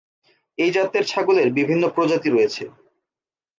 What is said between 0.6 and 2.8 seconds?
এই জাতের ছাগলের বিভিন্ন প্রজাতি রয়েছে।